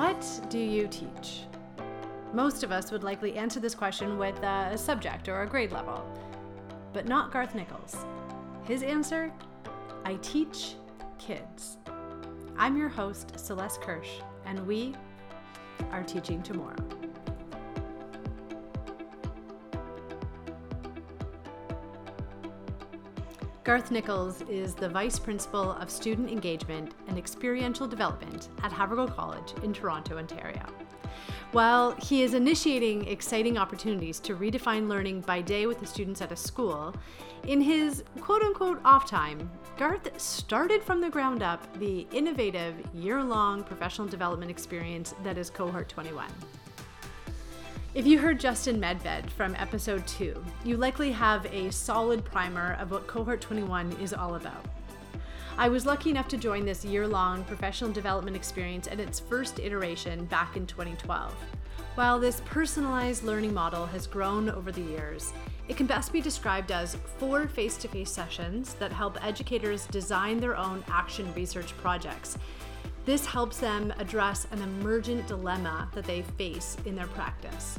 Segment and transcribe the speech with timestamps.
[0.00, 1.42] What do you teach?
[2.32, 6.02] Most of us would likely answer this question with a subject or a grade level,
[6.94, 7.94] but not Garth Nichols.
[8.64, 9.30] His answer
[10.06, 10.76] I teach
[11.18, 11.76] kids.
[12.56, 14.94] I'm your host, Celeste Kirsch, and we
[15.90, 16.82] are teaching tomorrow.
[23.70, 29.54] Garth Nichols is the Vice Principal of Student Engagement and Experiential Development at Havergal College
[29.62, 30.66] in Toronto, Ontario.
[31.52, 36.32] While he is initiating exciting opportunities to redefine learning by day with the students at
[36.32, 36.92] a school,
[37.46, 43.22] in his quote unquote off time, Garth started from the ground up the innovative year
[43.22, 46.26] long professional development experience that is Cohort 21.
[47.92, 52.92] If you heard Justin Medved from episode 2, you likely have a solid primer of
[52.92, 54.64] what Cohort 21 is all about.
[55.58, 59.58] I was lucky enough to join this year long professional development experience at its first
[59.58, 61.34] iteration back in 2012.
[61.96, 65.32] While this personalized learning model has grown over the years,
[65.66, 70.38] it can best be described as four face to face sessions that help educators design
[70.38, 72.38] their own action research projects.
[73.04, 77.78] This helps them address an emergent dilemma that they face in their practice.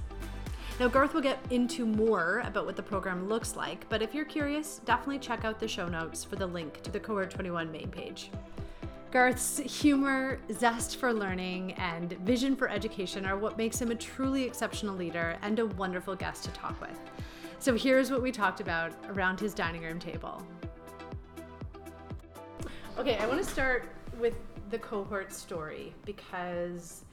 [0.79, 4.25] Now, Garth will get into more about what the program looks like, but if you're
[4.25, 7.89] curious, definitely check out the show notes for the link to the Cohort 21 main
[7.89, 8.31] page.
[9.11, 14.43] Garth's humor, zest for learning, and vision for education are what makes him a truly
[14.43, 16.97] exceptional leader and a wonderful guest to talk with.
[17.59, 20.41] So here's what we talked about around his dining room table.
[22.97, 24.33] Okay, I want to start with
[24.71, 27.03] the cohort story because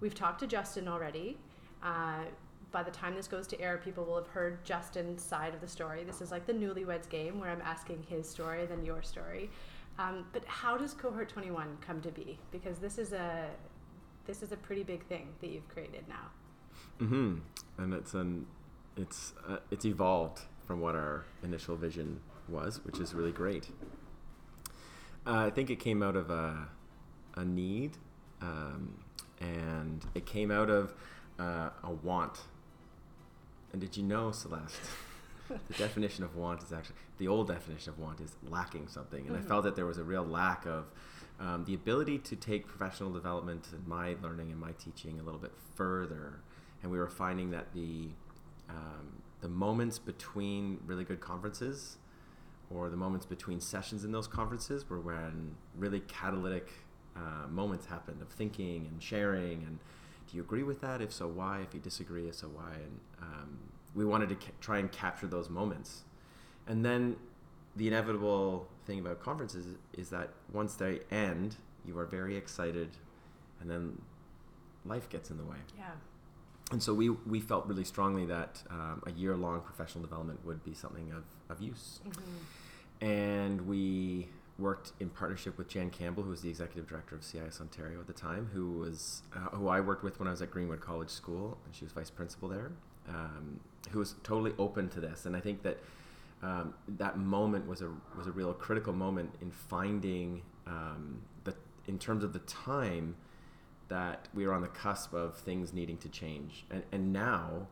[0.00, 1.36] we've talked to Justin already.
[1.82, 2.24] Uh,
[2.70, 5.68] by the time this goes to air, people will have heard Justin's side of the
[5.68, 6.04] story.
[6.04, 9.50] This is like the newlyweds game where I'm asking his story, then your story.
[9.98, 12.38] Um, but how does cohort 21 come to be?
[12.52, 13.46] Because this is a
[14.26, 17.04] this is a pretty big thing that you've created now.
[17.04, 17.38] Mm-hmm.
[17.78, 18.46] And it's an
[18.96, 23.68] it's uh, it's evolved from what our initial vision was, which is really great.
[25.26, 26.68] Uh, I think it came out of a
[27.38, 27.96] a need,
[28.42, 28.98] um,
[29.40, 30.94] and it came out of
[31.38, 32.40] uh, a want.
[33.72, 34.80] And did you know, Celeste?
[35.48, 39.36] the definition of want is actually the old definition of want is lacking something, and
[39.36, 39.44] mm-hmm.
[39.44, 40.86] I felt that there was a real lack of
[41.40, 45.40] um, the ability to take professional development and my learning and my teaching a little
[45.40, 46.40] bit further.
[46.82, 48.08] And we were finding that the
[48.68, 51.98] um, the moments between really good conferences
[52.70, 56.70] or the moments between sessions in those conferences were when really catalytic
[57.18, 59.78] uh, moments happened of thinking and sharing and
[60.30, 61.00] do you agree with that?
[61.00, 61.60] If so why?
[61.60, 62.74] If you disagree if so why?
[62.74, 63.58] And um,
[63.94, 66.04] we wanted to ca- try and capture those moments.
[66.66, 67.16] And then
[67.76, 72.90] the inevitable thing about conferences is, is that once they end you are very excited
[73.60, 74.00] and then
[74.84, 75.56] life gets in the way.
[75.76, 75.84] Yeah.
[76.70, 80.62] And so we, we felt really strongly that um, a year long professional development would
[80.64, 82.00] be something of, of use.
[82.06, 83.04] Mm-hmm.
[83.04, 84.28] And we
[84.58, 88.06] worked in partnership with Jan Campbell, who was the executive director of CIS Ontario at
[88.06, 91.10] the time, who was uh, who I worked with when I was at Greenwood College
[91.10, 92.72] School, and she was vice principal there,
[93.08, 93.60] um,
[93.90, 95.26] who was totally open to this.
[95.26, 95.78] And I think that
[96.42, 101.54] um, that moment was a was a real critical moment in finding um, the
[101.86, 103.16] in terms of the time
[103.88, 106.66] that we are on the cusp of things needing to change.
[106.70, 107.68] And, and now,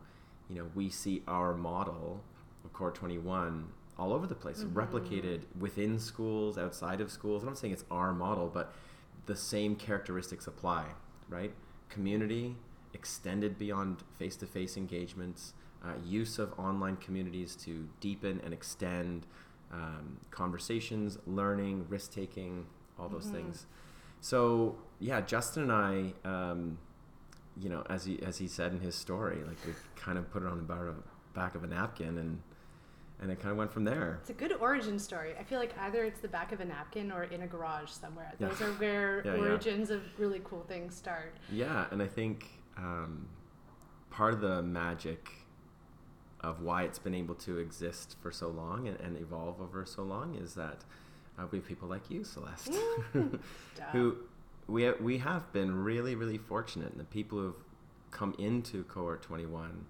[0.48, 2.22] you know, we see our model
[2.64, 3.68] of Cohort 21
[3.98, 4.78] all over the place, mm-hmm.
[4.78, 7.42] replicated within schools, outside of schools.
[7.42, 8.74] I'm not saying it's our model, but
[9.26, 10.86] the same characteristics apply,
[11.28, 11.52] right?
[11.88, 12.56] Community,
[12.92, 15.54] extended beyond face to face engagements,
[15.84, 19.26] uh, use of online communities to deepen and extend
[19.72, 22.66] um, conversations, learning, risk taking,
[22.98, 23.36] all those mm-hmm.
[23.36, 23.66] things.
[24.20, 26.78] So yeah, Justin and I, um,
[27.58, 30.42] you know, as he as he said in his story, like we kind of put
[30.42, 30.94] it on the
[31.34, 32.42] back of a napkin and
[33.20, 34.18] and it kind of went from there.
[34.20, 35.34] It's a good origin story.
[35.38, 38.32] I feel like either it's the back of a napkin or in a garage somewhere.
[38.38, 39.96] Those are where yeah, origins yeah.
[39.96, 41.36] of really cool things start.
[41.50, 42.46] Yeah, and I think
[42.76, 43.28] um,
[44.10, 45.30] part of the magic
[46.40, 50.02] of why it's been able to exist for so long and, and evolve over so
[50.02, 50.84] long is that
[51.38, 52.74] uh, we have people like you, Celeste,
[53.92, 54.16] who
[54.66, 57.64] we have, we have been really really fortunate, and the people who've
[58.10, 59.84] come into cohort 21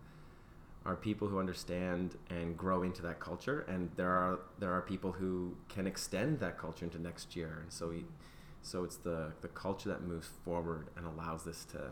[0.87, 5.13] are people who understand and grow into that culture, and there are there are people
[5.13, 8.05] who can extend that culture into next year, and so we.
[8.63, 11.83] So it's the, the culture that moves forward and allows this to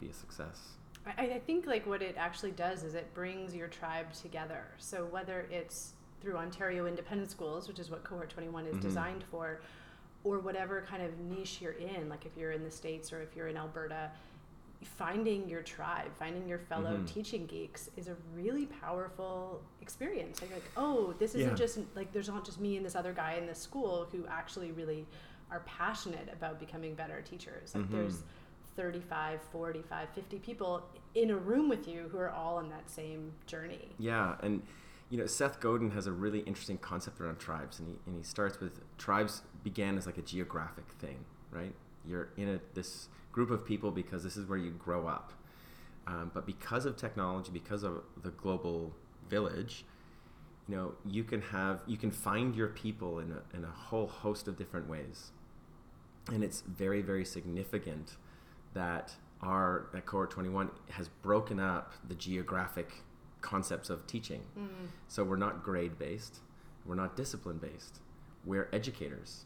[0.00, 0.76] be a success.
[1.06, 4.64] I, I think like what it actually does is it brings your tribe together.
[4.78, 8.80] So whether it's through Ontario Independent Schools, which is what Cohort 21 is mm-hmm.
[8.80, 9.60] designed for,
[10.24, 13.34] or whatever kind of niche you're in, like if you're in the States or if
[13.36, 14.10] you're in Alberta,
[14.84, 17.06] finding your tribe, finding your fellow Mhm.
[17.06, 20.40] teaching geeks is a really powerful experience.
[20.40, 21.54] Like, like, oh, this isn't Yeah.
[21.56, 24.72] just like there's not just me and this other guy in this school who actually
[24.72, 25.06] really
[25.50, 27.74] are passionate about becoming better teachers.
[27.74, 27.90] Like Mhm.
[27.90, 28.22] there's
[28.76, 30.82] 35, 45, 50 people
[31.14, 33.94] in a room with you who are all on that same journey.
[33.98, 34.62] Yeah, and
[35.10, 38.22] you know Seth Godin has a really interesting concept around tribes, and he and he
[38.22, 41.74] starts with tribes began as like a geographic thing, right?
[42.06, 45.32] You're in a this group of people because this is where you grow up,
[46.06, 48.94] um, but because of technology, because of the global
[49.28, 49.84] village,
[50.68, 54.06] you know you can have you can find your people in a in a whole
[54.06, 55.30] host of different ways,
[56.28, 58.16] and it's very very significant
[58.74, 63.02] that our that cohort 21 has broken up the geographic
[63.40, 64.42] concepts of teaching.
[64.56, 64.68] Mm.
[65.08, 66.38] so we're not grade based
[66.86, 67.98] we're not discipline based
[68.44, 69.44] we're educators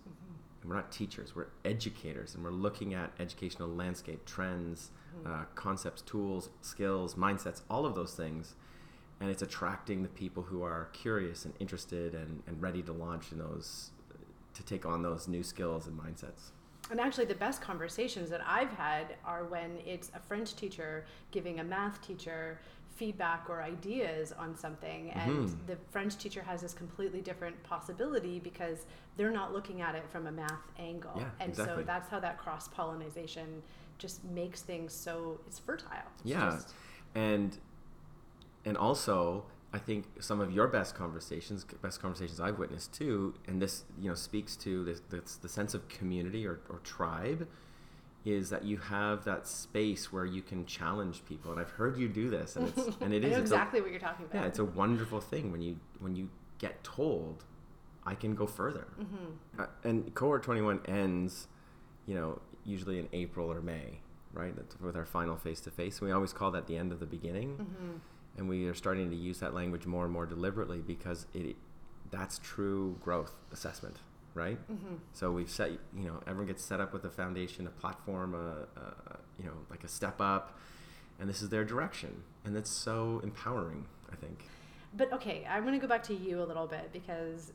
[0.66, 4.90] and we're not teachers we're educators and we're looking at educational landscape trends
[5.24, 8.54] uh, concepts tools skills mindsets all of those things.
[9.20, 13.32] And it's attracting the people who are curious and interested and, and ready to launch
[13.32, 13.90] in those
[14.52, 16.50] to take on those new skills and mindsets.
[16.90, 21.60] And actually, the best conversations that I've had are when it's a French teacher giving
[21.60, 22.60] a math teacher
[23.00, 25.66] feedback or ideas on something, and Mhm.
[25.66, 30.26] the French teacher has this completely different possibility because they're not looking at it from
[30.26, 31.12] a math angle.
[31.16, 33.62] Yeah, and so that's how that cross pollination
[33.98, 35.90] just makes things so it's fertile.
[36.20, 36.50] It's Yeah.
[36.50, 36.74] just-
[37.14, 37.58] and
[38.64, 43.60] and also I think some of your best conversations, best conversations I've witnessed too, and
[43.60, 47.46] this you know speaks to this, this the sense of community or, or tribe,
[48.26, 52.08] is that you have that space where you can challenge people, and I've heard you
[52.08, 54.26] do this, and it's and it I is know it's a- exactly what you're talking
[54.26, 54.40] about.
[54.42, 56.28] yeah, it's a wonderful thing when you when you
[56.58, 57.44] get told,
[58.04, 58.86] I can go further.
[58.98, 61.46] hmm Uh, and cohort 21 ends,
[62.06, 64.00] you know, usually in April or May,
[64.32, 64.54] right?
[64.56, 66.00] That's with our final face to face.
[66.00, 67.96] We always call that the end of the beginning hmm
[68.38, 71.56] and we are starting to use that language more and more deliberately because it
[72.10, 73.96] that's true growth assessment
[74.36, 77.70] right hmm so we've set you know everyone gets set up with a foundation a
[77.70, 80.58] platform a, a you know like a step up
[81.18, 84.38] and this is their direction and that's so empowering i think
[84.96, 87.52] But okay, I'm going to go back to you a little bit because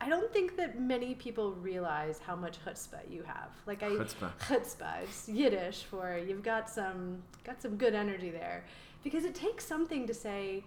[0.00, 3.50] I don't think that many people realize how much chutzpah you have.
[3.66, 4.30] Like I Chutzpah.
[4.48, 8.64] chutzpah, it's Yiddish for you've got some got some good energy there,
[9.04, 10.64] because it takes something to say.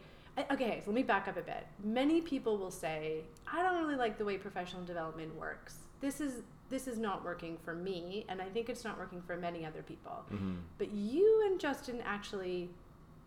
[0.51, 1.67] Okay, so let me back up a bit.
[1.83, 3.21] Many people will say,
[3.51, 5.75] "I don't really like the way professional development works.
[6.01, 9.37] This is this is not working for me, and I think it's not working for
[9.37, 10.55] many other people." mm-hmm.
[10.79, 12.69] But you and Justin actually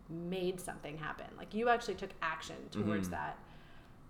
[0.09, 1.27] made something happen.
[1.37, 3.13] Like you actually took action towards Mhm.
[3.13, 3.39] that.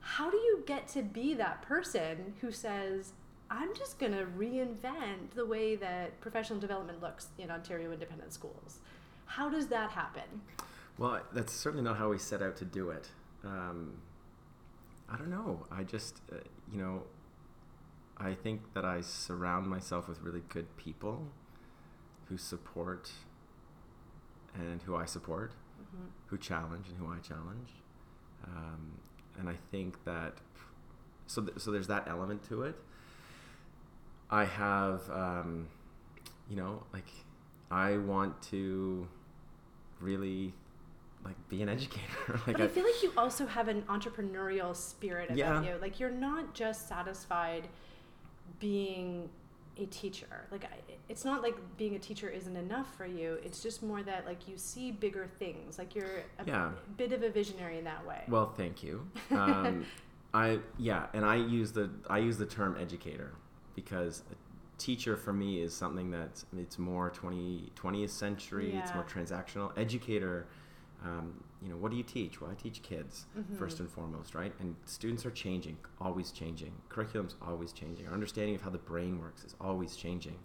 [0.00, 3.12] How do you get to be that person who says,
[3.50, 8.80] I'm just going to reinvent the way that professional development looks in Ontario independent schools?
[9.24, 10.42] How does that happen?
[10.98, 13.08] Well that's certainly not how we set out to do it
[13.44, 13.94] um,
[15.08, 16.36] i don't know i just uh,
[16.72, 17.02] you know
[18.18, 21.26] i think that i surround myself with really good people
[22.28, 23.10] who support
[24.54, 26.08] and who i support Mhm.
[26.28, 27.70] who challenge and who I challenge.
[28.44, 28.92] Um,
[29.38, 30.38] and I think that
[31.26, 32.74] so th- so there's that element to it.
[34.30, 35.68] I have um,
[36.48, 37.08] you know like
[37.70, 39.06] I want to
[40.00, 40.54] really
[41.26, 42.06] like be an educator.
[42.46, 45.62] like but I feel like you also have an entrepreneurial spirit about Yeah.
[45.62, 45.74] you.
[45.80, 47.68] Like you're not just satisfied
[48.60, 49.28] being
[49.78, 50.46] a teacher.
[50.50, 50.68] Like I,
[51.08, 53.38] it's not like being a teacher isn't enough for you.
[53.44, 55.78] It's just more that like you see bigger things.
[55.78, 56.70] Like you're a Yeah.
[56.96, 58.22] bit of a visionary in that way.
[58.28, 59.06] Well, thank you.
[59.32, 59.84] Um,
[60.34, 63.32] I yeah, and I use the I use the term educator
[63.74, 64.22] because
[64.78, 68.76] teacher for me is something that it's more 20, 20th century.
[68.78, 69.72] It's more transactional.
[69.78, 70.46] Educator,
[71.06, 72.40] um, you know, what do you teach?
[72.40, 73.56] Well, I teach kids Mhm.
[73.58, 74.52] first and foremost, right?
[74.60, 76.72] And students are changing, always changing.
[76.88, 78.06] Curriculum's always changing.
[78.08, 80.38] Our understanding of how the brain works is always changing.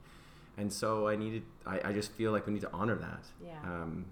[0.57, 3.25] And so I needed, I, I just feel like we need to honor that.
[3.43, 3.59] Yeah.
[3.63, 4.05] Um,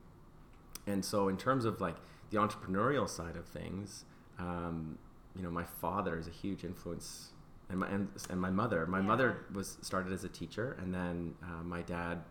[0.87, 1.97] and so in terms of like
[2.31, 4.05] the entrepreneurial side of things,
[4.39, 4.97] um,
[5.35, 7.31] you know, my father is a huge influence,
[7.69, 8.85] and my and, and my mother.
[8.87, 9.05] My Yeah.
[9.05, 12.23] mother was started as a teacher, and then uh, my dad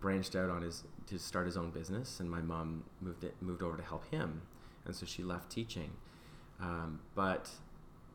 [0.00, 3.62] branched out on his to start his own business, and my mom moved it moved
[3.62, 4.42] over to help him,
[4.84, 5.92] and so she left teaching.
[6.60, 7.50] Um, but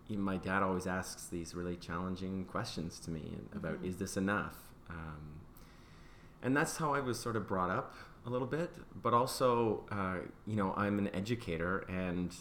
[0.09, 3.85] my dad always asks these really challenging questions to me about Mhm.
[3.85, 5.39] is this enough, um,
[6.41, 7.93] and that's how I was sort of brought up
[8.25, 8.71] a little bit.
[9.01, 12.35] But also, uh, you know, I'm an educator, and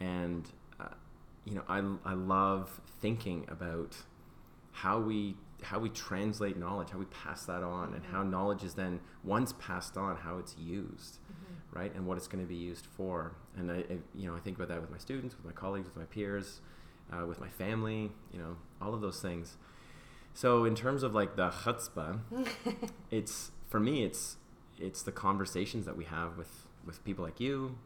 [0.00, 0.48] and
[0.78, 0.94] uh,
[1.44, 3.96] you know, I I love thinking about
[4.72, 7.96] how we how we translate knowledge, how we pass that on, mm-hmm.
[7.96, 11.78] and how knowledge is then once passed on, how it's used, mm-hmm.
[11.78, 13.34] right, and what it's going to be used for.
[13.56, 15.86] And I, I, you know, I think about that with my students, with my colleagues,
[15.86, 16.60] with my peers,
[17.12, 19.56] uh, with my family, you know, all of those things.
[20.34, 22.20] So in terms of like the chutzpah,
[23.10, 24.36] it's for me, it's
[24.78, 27.76] it's the conversations that we have with with people like you.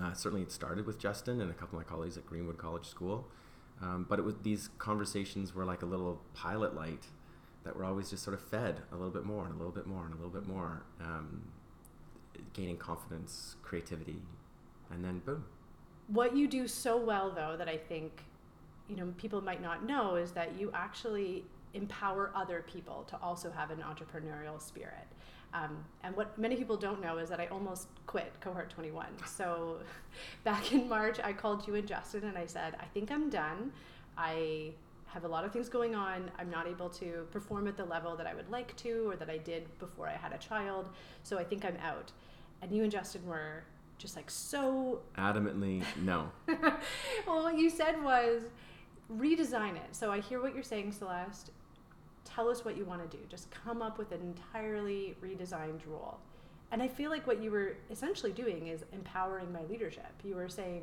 [0.00, 2.86] Uh, certainly, it started with Justin and a couple of my colleagues at Greenwood College
[2.86, 3.26] School.
[3.80, 7.06] Um, but it was these conversations were like a little pilot light
[7.64, 9.86] that were always just sort of fed a little bit more and a little bit
[9.86, 11.42] more and a little bit more, um,
[12.52, 14.22] gaining confidence, creativity,
[14.90, 15.44] and then boom.
[16.08, 18.24] What you do so well, though, that I think
[18.88, 21.44] you know people might not know is that you actually
[21.74, 25.06] empower other people to also have an entrepreneurial spirit.
[25.54, 29.06] Um, and what many people don't know is that I almost quit cohort 21.
[29.26, 29.78] So
[30.44, 33.72] back in March, I called you and Justin and I said, I think I'm done.
[34.16, 34.72] I
[35.06, 36.30] have a lot of things going on.
[36.38, 39.30] I'm not able to perform at the level that I would like to or that
[39.30, 40.90] I did before I had a child.
[41.22, 42.12] So I think I'm out.
[42.60, 43.64] And you and Justin were
[43.96, 46.30] just like so adamantly no.
[47.26, 48.42] well, what you said was
[49.12, 49.92] redesign it.
[49.92, 51.50] So I hear what you're saying, Celeste
[52.28, 53.22] tell us what you want to do.
[53.28, 56.18] Just come up with an entirely redesigned role.
[56.70, 60.12] And I feel like what you were essentially doing is empowering my leadership.
[60.22, 60.82] You were saying,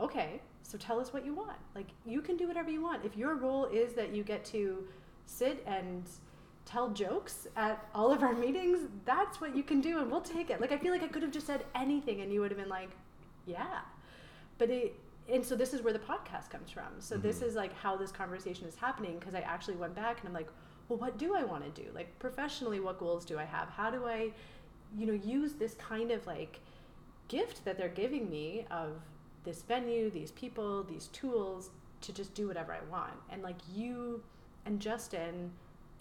[0.00, 1.56] okay, so tell us what you want.
[1.74, 3.04] Like, you can do whatever you want.
[3.04, 4.84] If your role is that you get to
[5.26, 6.04] sit and
[6.64, 10.50] tell jokes at all of our meetings, that's what you can do, and we'll take
[10.50, 10.60] it.
[10.60, 12.68] Like, I feel like I could have just said anything, and you would have been
[12.68, 12.90] like,
[13.46, 13.80] yeah.
[14.58, 14.94] But it,
[15.30, 16.84] and so this is where the podcast comes from.
[16.98, 17.26] So mm-hmm.
[17.26, 20.34] this is like how this conversation is happening because I actually went back and I'm
[20.34, 20.48] like,
[20.88, 21.88] well, what do I want to do?
[21.94, 23.68] Like professionally, what goals do I have?
[23.68, 24.32] How do I,
[24.96, 26.60] you know, use this kind of like
[27.28, 29.00] gift that they're giving me of
[29.44, 31.70] this venue, these people, these tools
[32.02, 33.14] to just do whatever I want.
[33.30, 34.22] And like you
[34.66, 35.52] and Justin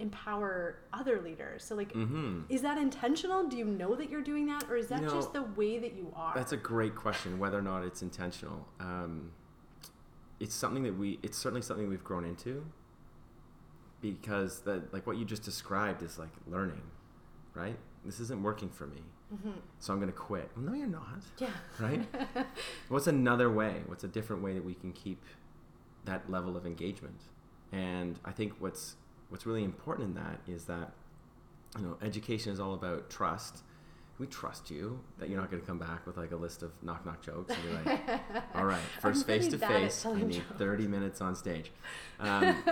[0.01, 1.63] empower other leaders.
[1.63, 2.41] So like mm-hmm.
[2.49, 3.47] is that intentional?
[3.47, 5.77] Do you know that you're doing that or is that you know, just the way
[5.79, 6.33] that you are?
[6.35, 8.67] That's a great question whether or not it's intentional.
[8.79, 9.31] Um,
[10.39, 12.65] it's something that we it's certainly something we've grown into
[14.01, 16.81] because that like what you just described is like learning,
[17.53, 17.77] right?
[18.03, 19.01] This isn't working for me.
[19.33, 19.51] Mm-hmm.
[19.79, 20.49] So I'm going to quit.
[20.55, 21.21] Well, no, you're not.
[21.37, 21.49] Yeah.
[21.79, 22.03] Right?
[22.89, 23.81] What's another way?
[23.85, 25.23] What's a different way that we can keep
[26.05, 27.21] that level of engagement?
[27.71, 28.95] And I think what's
[29.31, 30.91] what's really important in that is that
[31.77, 33.63] you know education is all about trust.
[34.19, 36.71] We trust you that you're not going to come back with like a list of
[36.83, 38.21] knock knock jokes and be like
[38.55, 41.71] all right first face to face i need 30 minutes on stage.
[42.19, 42.63] Um,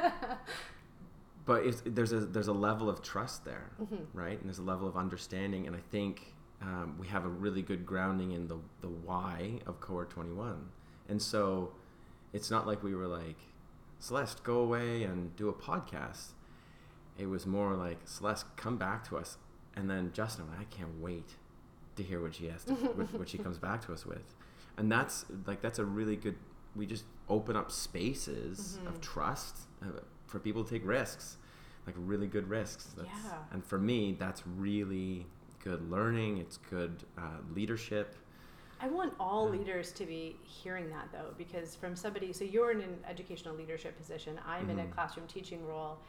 [1.46, 3.96] but there's a there's a level of trust there mm-hmm.
[4.13, 4.38] right?
[4.38, 7.84] And there's a level of understanding and i think um, we have a really good
[7.86, 10.70] grounding in the the why of cohort 21
[11.08, 11.72] and so
[12.34, 13.38] it's not like we were like
[13.98, 16.34] celeste go away and do a podcast
[17.19, 19.38] it was more like Celeste, come back to us,
[19.75, 21.35] and then Justin, I can't wait
[21.95, 24.33] to hear what she has to, what, what she comes back to us with,
[24.77, 26.35] and that's like that's a really good.
[26.75, 28.88] We just open up spaces mm-hmm.
[28.88, 31.38] of trust uh, for people to take risks,
[31.85, 32.93] like really good risks.
[32.95, 33.33] That's, yeah.
[33.51, 35.25] And for me, that's really
[35.63, 36.38] good learning.
[36.38, 38.15] It's good uh, leadership.
[38.81, 42.79] I want all leaders to be hearing that though, because from somebody, so you're in
[42.79, 44.69] an educational leadership position, I'm mm-hmm.
[44.71, 44.91] in a mm-hmm.
[44.93, 45.99] classroom teaching role,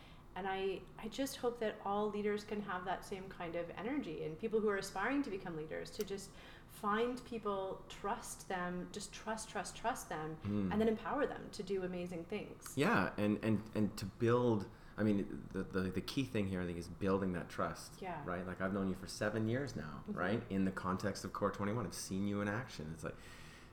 [0.41, 4.23] and I, I just hope that all leaders can have that same kind of energy
[4.25, 6.31] and people who are aspiring to become leaders to just
[6.71, 10.73] find people trust them just trust trust trust them mm.
[10.73, 14.65] and then empower them to do amazing things yeah and and and to build
[14.97, 18.15] i mean the, the, the key thing here i think is building that trust yeah
[18.25, 20.19] right like i've known you for seven years now mm-hmm.
[20.19, 23.17] right in the context of Cohort 21 i've seen you in action it's like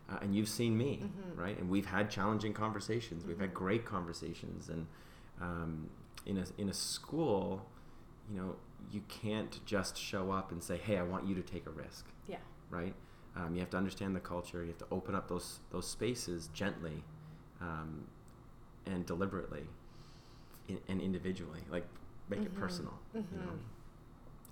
[0.09, 1.39] uh, and you've seen me mm-hmm.
[1.39, 3.29] right and we've had challenging conversations mm-hmm.
[3.29, 3.63] we've had mm-hmm.
[3.63, 4.85] great conversations and
[5.39, 5.87] um,
[6.27, 7.65] in a in a school,
[8.29, 8.55] you know,
[8.91, 12.05] you can't just show up and say, "Hey, I want you to take a risk."
[12.27, 12.37] Yeah.
[12.69, 12.93] Right.
[13.35, 14.61] Um, you have to understand the culture.
[14.61, 17.03] You have to open up those those spaces gently,
[17.61, 18.07] um,
[18.85, 19.67] and deliberately,
[20.67, 21.61] in, and individually.
[21.71, 21.87] Like
[22.29, 22.55] make mm-hmm.
[22.55, 22.99] it personal.
[23.15, 23.35] Mm-hmm.
[23.35, 23.51] You know?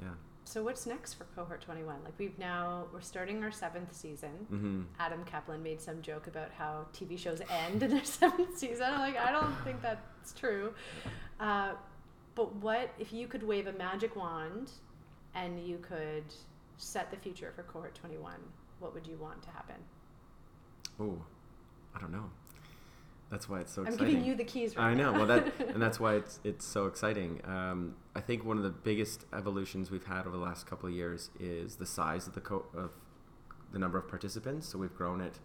[0.02, 0.14] Yeah.
[0.48, 2.04] So what's next for cohort 21?
[2.04, 4.48] Like we've now we're starting our seventh season.
[4.52, 4.82] Mm-hmm.
[5.00, 8.86] Adam Kaplan made some joke about how TV shows end in their seventh season.
[8.86, 10.74] I'm like, I don't think that's true.
[11.40, 11.72] Uh,
[12.36, 14.72] but what if you could wave a magic wand
[15.34, 16.26] and you could
[16.78, 18.36] set the future for cohort 21?
[18.80, 19.76] What would you want to happen?
[21.00, 21.18] Oh,
[21.96, 22.30] I don't know.
[23.36, 24.06] That's why it's so I'm exciting.
[24.08, 25.12] I'm giving you the keys right I know.
[25.12, 27.42] Well, that and that's why it's it's so exciting.
[27.44, 30.96] Um, I think one of the biggest evolutions we've had over the last couple of
[30.96, 32.92] years is the size of the co- of
[33.74, 34.70] the number of participants.
[34.70, 35.38] So we've grown it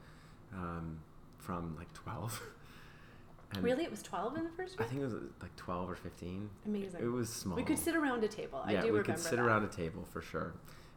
[0.55, 1.01] um,
[1.39, 2.41] from like 12
[3.55, 5.97] And Really, it was twelve in the first I think it was like 12 or
[5.97, 6.49] 15.
[6.67, 7.01] Amazing.
[7.03, 7.57] It was small.
[7.57, 8.63] we could sit around a table.
[8.65, 9.41] I yeah, do we could sit that.
[9.41, 10.55] around a table for sure.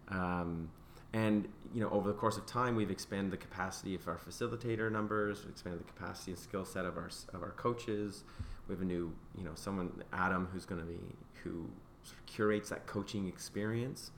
[0.10, 0.70] Um,
[1.14, 4.92] and you know, over the course of time, we've expanded the capacity of our facilitator
[4.92, 5.42] numbers.
[5.42, 8.24] We've expanded the capacity and skill set of our of our coaches.
[8.68, 11.00] We have a new, you know, someone Adam who's going to be
[11.44, 11.70] who
[12.04, 14.12] sort of curates that coaching experience.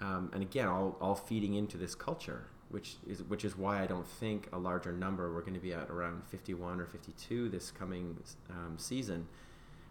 [0.00, 3.86] Um, and again, all, all feeding into this culture, which is which is why I
[3.86, 5.32] don't think a larger number.
[5.32, 8.16] We're going to be at around 51 or 52 this coming
[8.50, 9.26] um, season,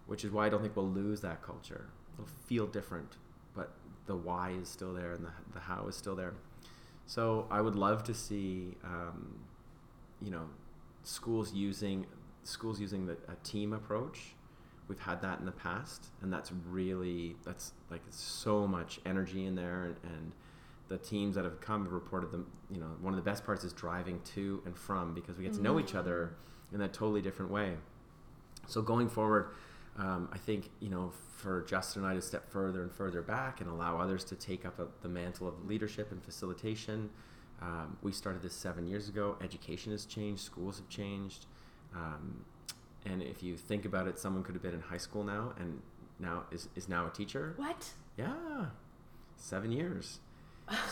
[0.06, 1.88] which is why I don't think we'll lose that culture.
[2.16, 3.18] It'll feel different,
[3.58, 3.74] but
[4.06, 6.34] the why is still there and the, the how is still there.
[7.06, 9.40] So I would love to see, um,
[10.22, 10.46] you know,
[11.04, 12.06] schools using
[12.44, 14.36] schools using the, a team approach.
[14.88, 19.56] We've had that in the past, and that's really that's like so much energy in
[19.56, 20.32] there, and, and
[20.88, 22.48] the teams that have come have reported them.
[22.72, 25.54] You know, one of the best parts is driving to and from because we get
[25.54, 26.36] to know each other
[26.72, 27.76] in that totally different way.
[28.68, 29.52] So going forward,
[29.98, 33.62] um, I think you know for Justin and I to step further and further back
[33.62, 37.10] and allow others to take up a, the mantle of leadership and facilitation.
[37.62, 39.36] Um, we started this seven years ago.
[39.42, 40.42] Education has changed.
[40.44, 41.48] Schools have changed.
[41.96, 42.46] Um,
[43.06, 45.82] and if you think about it, someone could have been in high school now and
[46.20, 47.54] now is, is now a teacher.
[47.58, 47.92] What?
[48.18, 48.66] Yeah,
[49.36, 50.20] seven years.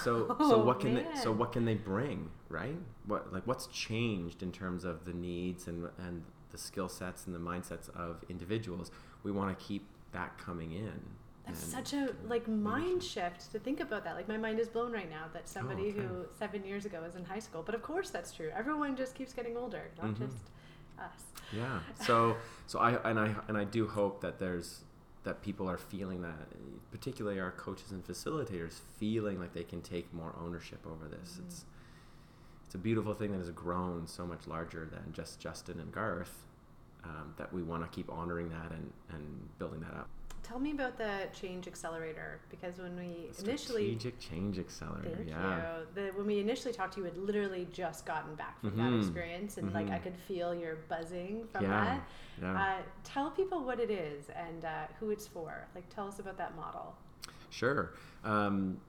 [0.03, 2.77] So so Oh, what can they, so what can they bring, right?
[3.05, 7.36] What like what's changed in terms of the needs and and the skill sets and
[7.36, 8.91] the mindsets of individuals?
[9.24, 11.01] We want to keep that coming in.
[11.46, 14.15] That's such a like mind shift to think about that.
[14.15, 16.00] Like my mind is blown right now that somebody Oh, okay.
[16.01, 17.62] who seven years ago was in high school.
[17.63, 18.50] But of course that's true.
[18.55, 20.20] Everyone just keeps getting older, not Mhm.
[20.20, 20.50] just
[20.98, 21.24] us.
[21.51, 21.79] Yeah.
[22.03, 24.86] So so I and I and I do hope that there's
[25.25, 26.48] that people are feeling that,
[26.91, 31.38] particularly our coaches and facilitators, feeling like they can take more ownership over this.
[31.38, 31.46] Mhm.
[31.46, 31.65] It's
[32.65, 36.46] it's a beautiful thing that has grown so much larger than just Justin and Garth.
[37.03, 40.10] Um, that we want to keep honoring that and, and building that up.
[40.45, 45.15] Tell me about the change accelerator because when we initially Strategic change accelerator.
[45.15, 45.79] Thank yeah.
[45.79, 45.87] you.
[45.95, 49.00] The, when we initially talked, to you had literally just gotten back from that Mhm.
[49.00, 50.03] experience, and like I Mhm.
[50.03, 51.83] could feel your buzzing from Yeah.
[51.83, 52.07] that.
[52.39, 52.61] Yeah.
[52.61, 55.67] Uh, tell people what it is and uh, who it's for.
[55.74, 56.96] Like, tell us about that model.
[57.50, 57.93] Sure.
[58.24, 58.79] Um,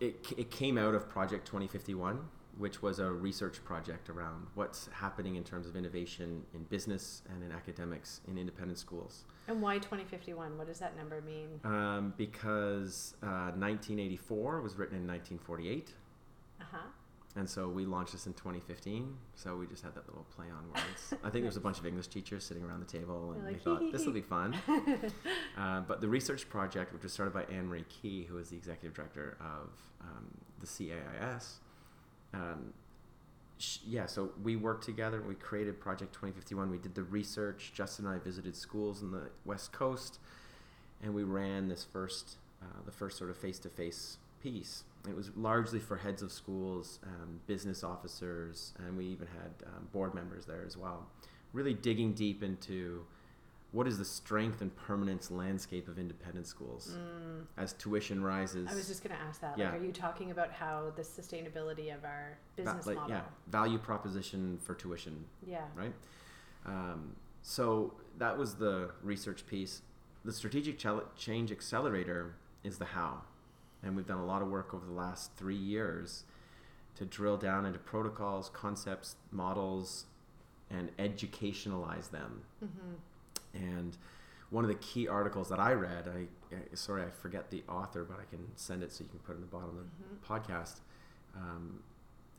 [0.00, 2.28] it, it came out of Project 2051,
[2.60, 7.42] which was a research project around what's happening in terms of innovation in business and
[7.42, 9.24] in academics in independent schools.
[9.48, 10.58] And why 2051?
[10.58, 11.48] What does that number mean?
[11.64, 15.94] Um, because uh, 1984 was written in 1948.
[16.60, 16.78] Uh huh.
[17.36, 19.16] And so we launched this in 2015.
[19.36, 21.14] So we just had that little play on words.
[21.24, 23.52] I think there was a bunch of English teachers sitting around the table, and They're
[23.52, 24.54] we thought this will be fun.
[25.56, 28.56] Uh, but the research project, which was started by Anne Marie Kee, who is the
[28.56, 29.70] executive director of
[30.02, 30.26] um,
[30.58, 31.60] the CAIS,
[32.34, 32.72] um,
[33.58, 35.22] sh- yeah, so we worked together.
[35.22, 36.70] We created Project 2051.
[36.70, 37.72] We did the research.
[37.74, 40.18] Justin and I visited schools in the West Coast,
[41.02, 44.84] and we ran this first, uh, the first sort of face-to-face piece.
[45.08, 49.88] It was largely for heads of schools, um, business officers, and we even had um,
[49.92, 51.06] board members there as well.
[51.52, 53.04] Really digging deep into
[53.72, 58.68] what is the strength and permanence landscape of independent schools Mm, as tuition rises.
[58.70, 59.56] I was just going to ask that.
[59.56, 59.70] Yeah.
[59.70, 63.10] Like, are you talking about how the sustainability of our va- business like, model?
[63.16, 65.66] yeah, value proposition for tuition, Yeah.
[65.76, 65.94] right?
[66.66, 69.82] Um, so that was the research piece.
[70.24, 73.22] The strategic chal- change accelerator is the how,
[73.82, 76.24] and we've done a lot of work over the last three years
[76.96, 80.06] to drill down into protocols, concepts, models,
[80.68, 82.42] and educationalize them.
[82.62, 82.94] Mm-hmm.
[83.54, 83.96] And
[84.50, 88.04] one of the key articles that I read, I, I sorry I forget the author,
[88.04, 89.82] but I can send it so you can put it in the bottom of the
[89.82, 90.32] Mm-hmm.
[90.52, 90.76] podcast.
[91.36, 91.80] Um,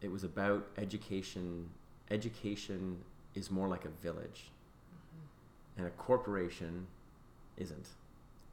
[0.01, 1.69] it was about education.
[2.09, 2.97] Education
[3.35, 4.51] is more like a village,
[5.77, 6.87] and a corporation
[7.57, 7.87] isn't.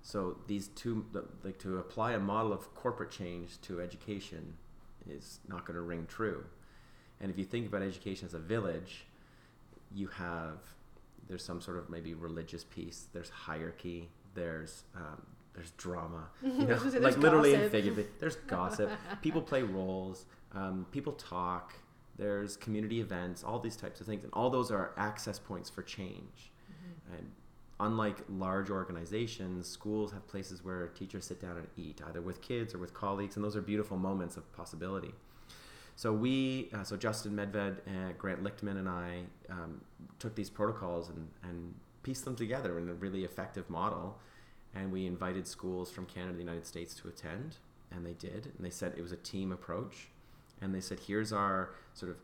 [0.03, 4.55] So these two, the- like to apply a model of corporate change to education,
[5.09, 6.44] is not going to ring true.
[7.21, 9.07] And if you think about education as a village,
[9.92, 10.59] you have
[11.28, 13.06] there's some sort of maybe religious piece.
[13.12, 14.08] There's hierarchy.
[14.34, 15.22] There's um,
[15.54, 16.28] there's drama.
[16.42, 18.06] You know, like literally and figuratively.
[18.18, 18.90] There's gossip.
[19.22, 20.26] people play roles.
[20.52, 21.74] Um, people talk.
[22.16, 23.44] There's community events.
[23.44, 26.50] All these types of things, and all those are access points for change.
[27.16, 27.30] And
[27.80, 32.74] unlike large organizations, schools have places where teachers sit down and eat, either with kids
[32.74, 35.14] or with colleagues, and those are beautiful moments of possibility.
[35.98, 39.80] So we, uh, so Justin Medved, and Grant Lichtman, and I um,
[40.20, 44.16] took these protocols and, and pieced them together in a really effective model.
[44.76, 47.56] And we invited schools from Canada, and the United States, to attend,
[47.90, 48.52] and they did.
[48.56, 50.06] And they said it was a team approach,
[50.61, 52.18] and they said, here's our sort of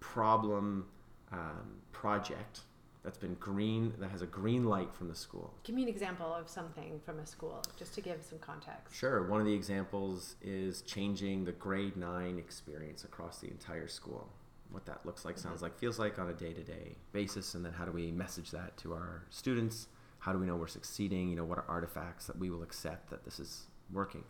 [0.00, 0.86] problem
[1.30, 2.62] um, project
[3.02, 5.54] that's been green, that has a green light from the school.
[5.64, 8.94] Give me an example of something from a school, just to give some context.
[8.94, 9.26] Sure.
[9.26, 14.28] One of the examples is changing the grade nine experience across the entire school.
[14.70, 15.64] What that looks like, sounds mm-hmm.
[15.64, 17.54] like, feels like on a day to day basis.
[17.54, 19.88] And then how do we message that to our students?
[20.18, 21.30] How do we know we're succeeding?
[21.30, 24.24] You know, what are artifacts that we will accept that this is working?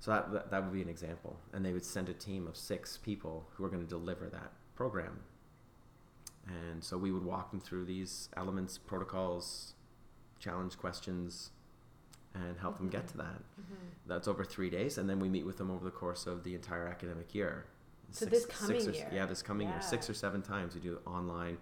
[0.00, 1.38] So that, that would be an example.
[1.52, 4.52] And they would send a team of six people who are going to deliver that
[4.74, 5.20] program.
[6.46, 9.74] And so we would walk them through these elements, protocols,
[10.38, 11.50] challenge questions,
[12.34, 13.40] and help them get to that.
[14.06, 16.54] That's over three days, and then we meet with them over the course of the
[16.54, 17.64] entire academic year.
[18.10, 19.08] So this coming or, year.
[19.12, 21.56] yeah, this coming year, six or seven times we do it online.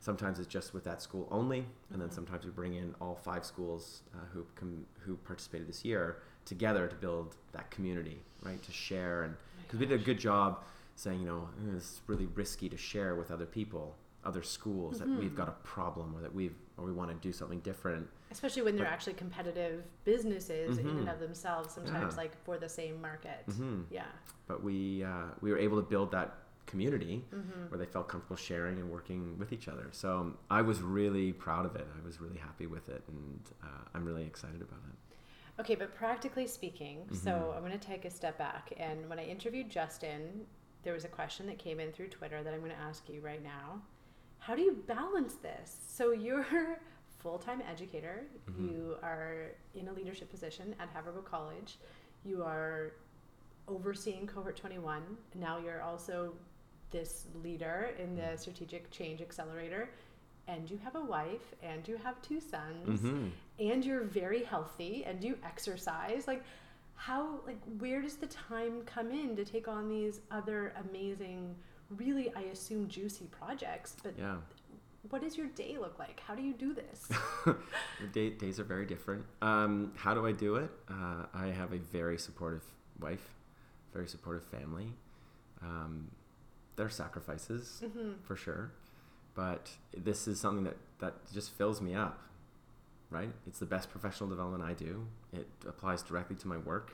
[0.00, 3.44] Sometimes it's just with that school only, and then sometimes we bring in all five
[3.44, 8.62] schools uh, who com- who participated this year together to build that community, right?
[8.62, 10.62] To share and because we did a good job
[10.94, 13.96] saying, you know, "Eh, it's really risky to share with other people,
[14.28, 17.32] other schools that we've got a problem or that we've or we want to do
[17.32, 18.06] something different.
[18.30, 21.12] Especially when they're But- actually competitive businesses in and Mhm.
[21.12, 22.18] of themselves, sometimes Yeah.
[22.22, 23.44] like for the same market.
[23.48, 23.86] Mhm.
[23.90, 24.06] Yeah.
[24.46, 26.34] But we uh, we were able to build that
[26.66, 27.70] community Mm-hmm.
[27.70, 29.88] where they felt comfortable sharing and working with each other.
[29.92, 31.86] So um, I was really proud of it.
[31.98, 35.60] I was really happy with it, and uh, I'm really excited about it.
[35.60, 37.54] Okay, but practically speaking, so Mhm.
[37.56, 38.72] I'm going to take a step back.
[38.76, 40.46] And when I interviewed Justin,
[40.84, 43.20] there was a question that came in through Twitter that I'm going to ask you
[43.22, 43.82] right now.
[44.38, 45.76] How do you balance this?
[45.88, 46.46] So you're
[47.18, 48.26] full-time educator.
[48.50, 48.70] Mhm.
[48.70, 51.78] You are in a leadership position at Havergal College.
[52.24, 52.92] You are
[53.66, 55.02] overseeing cohort 21.
[55.34, 56.32] Now you're also
[56.90, 59.90] this leader in the strategic change accelerator
[60.46, 63.30] and you have a wife and you have two sons Mhm.
[63.58, 66.42] and you're very healthy and you exercise like
[66.94, 71.54] how like where does the time come in to take on these other amazing
[71.96, 74.36] really i assume juicy projects but Yeah.
[75.10, 77.08] what does your day look like how do you do this
[78.12, 79.24] day, days are very different.
[79.42, 80.70] Um, how do I do it?
[80.88, 82.64] Uh, I have a very supportive
[83.00, 83.34] wife,
[83.92, 84.92] very supportive family.
[85.62, 86.10] Um,
[86.76, 88.72] there are sacrifices hmm for sure,
[89.34, 92.20] but this is something that, that just fills me up,
[93.10, 93.30] right?
[93.46, 95.06] It's the best professional development I do.
[95.32, 96.92] It applies directly to my work.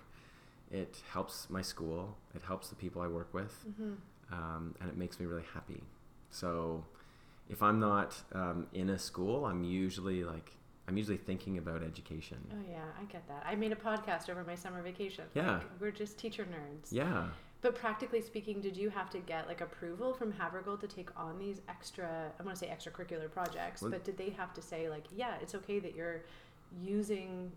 [0.71, 2.17] It helps my school.
[2.35, 3.67] It helps the people I work with.
[3.77, 3.95] hmm
[4.33, 5.83] um, and it makes me really happy.
[6.31, 6.85] So
[7.49, 10.53] if I'm not um, in a school, I'm usually like
[10.87, 12.37] I'm usually thinking about education.
[12.53, 15.53] oh yeah i get that i made a podcast over my summer vacation Yeah.
[15.55, 17.29] like, we're just teacher nerds Yeah,
[17.63, 21.39] but practically speaking did you have to get like approval from havergal to take on
[21.39, 24.91] these extra i want to say extracurricular projects Well- but did they have to say
[24.91, 26.21] like yeah it's okay that you're
[26.83, 27.51] using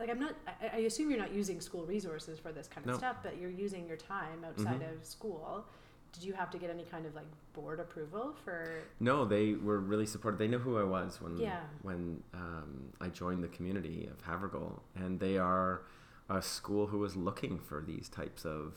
[0.00, 0.34] like i'm not
[0.72, 2.98] i, assume you're not using school resources for this kind of No.
[2.98, 4.92] stuff but you're using your time outside Mhm.
[4.98, 5.66] of school
[6.12, 9.78] did you have to get any kind of like board approval for no, they were
[9.80, 10.38] really supportive.
[10.38, 11.60] They knew who I was when Yeah.
[11.82, 15.82] when um, I joined the community of Havergal, and they are
[16.28, 18.74] a school who was looking for these types of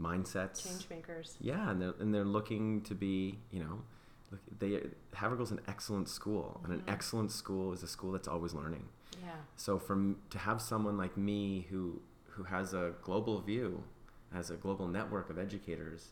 [0.00, 0.62] mindsets.
[0.62, 3.82] change makers Yeah, and they're and they're looking to be, you know,
[4.30, 4.80] look, they
[5.14, 6.88] Havergal's an excellent school, and an Mhm.
[6.92, 8.88] excellent school is a school that's always learning.
[9.22, 13.84] yeah So from to have someone like me who who has a global view,
[14.32, 16.10] has a global network of educators,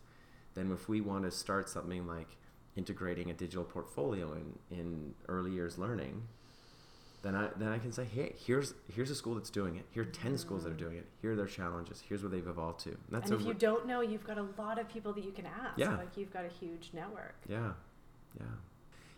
[0.55, 2.37] then if we want to start something like
[2.75, 6.23] integrating a digital portfolio in, in early years learning,
[7.21, 9.85] then I then I can say, hey, here's here's a school that's doing it.
[9.91, 11.07] Here are 10 schools that are doing it.
[11.21, 12.01] Here are their challenges.
[12.07, 12.89] Here's where they've evolved to.
[12.89, 15.31] And that's and if you don't know you've got a lot of people that you
[15.31, 15.95] can ask Yeah.
[15.95, 17.71] like you've got a huge network Yeah,
[18.39, 18.45] yeah.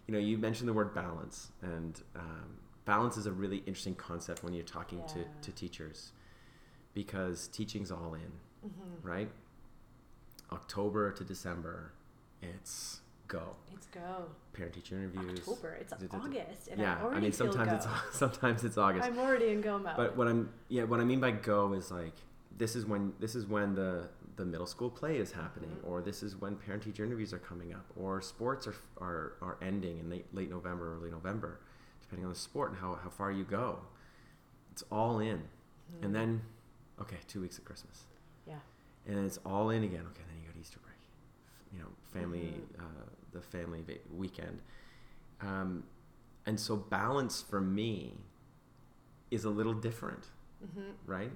[0.08, 4.44] You know, you mentioned the word balance, and um, balance is a really interesting concept
[4.44, 5.26] when you're talking to, Yeah.
[5.42, 6.12] to teachers
[6.94, 9.30] because teaching's all in, hmm right?
[10.52, 11.92] October to December,
[12.42, 13.56] it's go.
[13.74, 15.40] it's go Parent teacher interviews.
[15.40, 17.92] october it's Da- da- da- august and yeah, I, already I mean sometimes go.
[18.10, 21.04] it's sometimes it's August, i'm already in go mode but what I'm yeah what I
[21.04, 22.14] mean by go is like
[22.58, 25.88] this is when this is when the the middle school play is happening, Mhm.
[25.90, 29.58] or this is when parent teacher interviews are coming up, or sports are are, are
[29.62, 31.60] ending in late late November, early November,
[32.02, 33.80] depending on the sport and how, how far you go.
[34.74, 36.04] It's all in, Mhm.
[36.06, 36.42] and then
[37.02, 38.04] okay, two weeks of Christmas,
[39.08, 40.06] and then it's all in again.
[40.12, 40.96] Okay, then you got Easter break,
[41.74, 42.80] you know, family Mhm.
[42.80, 44.62] uh, the family weekend,
[45.42, 45.84] um,
[46.46, 48.16] and so balance for me
[49.32, 50.30] is a little different
[50.74, 51.32] hmm right?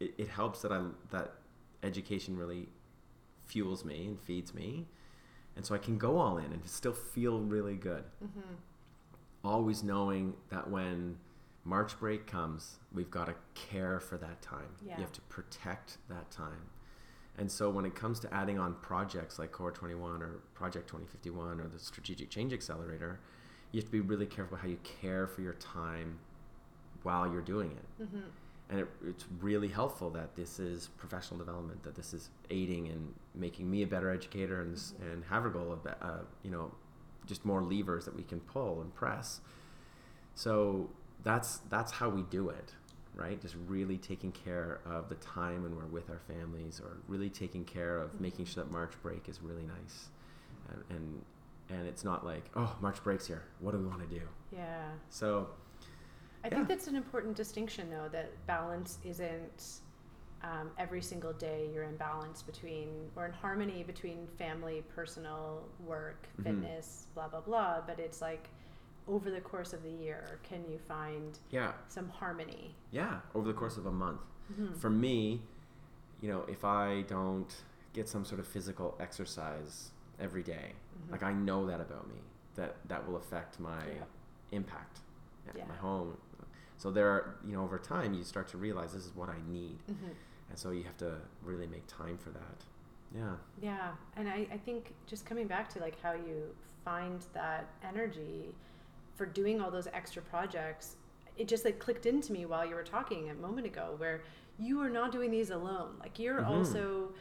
[0.00, 1.34] It, it helps that I that
[1.82, 2.68] education really
[3.44, 4.86] fuels me and feeds me,
[5.56, 8.04] and so I can go all in and still feel really good.
[8.20, 8.54] hmm
[9.44, 11.18] Always knowing that when
[11.64, 14.76] March break comes, we've got to care for that time.
[14.86, 14.96] Yeah.
[14.96, 16.70] You have to protect that time.
[17.38, 21.60] And so when it comes to adding on projects like Cohort 21 or Project 2051
[21.60, 23.20] or the Strategic Change Accelerator,
[23.70, 26.18] you have to be really careful how you care for your time
[27.02, 28.02] while you're doing it.
[28.02, 28.18] Mm-hmm.
[28.70, 33.08] And it, it's really helpful that this is professional development, that this is aiding in
[33.34, 35.10] making me a better educator and, Mm-hmm.
[35.10, 36.72] and Havergal, a, uh, you know,
[37.26, 39.40] just more levers that we can pull and press.
[40.34, 40.90] So
[41.22, 42.74] that's that's how we do it,
[43.14, 43.40] right?
[43.40, 47.64] Just really taking care of the time when we're with our families, or really taking
[47.64, 50.08] care of making sure that March break is really nice,
[50.70, 51.22] and and,
[51.70, 54.22] and it's not like oh March break's here, what do we want to do?
[54.50, 54.90] Yeah.
[55.10, 55.48] So
[56.44, 56.56] I Yeah.
[56.56, 59.80] think that's an important distinction, though, that balance isn't
[60.42, 66.26] um, every single day you're in balance between or in harmony between family, personal, work,
[66.40, 66.44] Mhm.
[66.44, 67.80] fitness, blah, blah, blah.
[67.86, 68.48] But it's like
[69.08, 72.74] over the course of the year, can you find yeah, some harmony?
[72.90, 74.20] yeah, over the course of a month.
[74.52, 74.76] Mhm.
[74.76, 75.42] For me,
[76.20, 77.52] you know, if I don't
[77.92, 80.74] get some sort of physical exercise every day,
[81.06, 81.12] Mhm.
[81.12, 82.20] like I know that about me,
[82.54, 84.04] that that will affect my Yeah.
[84.52, 85.00] impact
[85.48, 85.66] at Yeah.
[85.66, 86.16] my home.
[86.76, 89.40] So there are, you know, over time you start to realize this is what I
[89.46, 89.78] need.
[89.88, 90.14] Mhm.
[90.48, 92.64] And so you have to really make time for that.
[93.14, 93.36] Yeah.
[93.60, 98.54] Yeah, and I, I think just coming back to like how you find that energy
[99.22, 100.96] for doing all those extra projects,
[101.36, 104.20] it just like clicked into me while you were talking a moment ago, where
[104.58, 105.94] you are not doing these alone.
[106.00, 106.48] Like you're Mhm.
[106.48, 107.14] also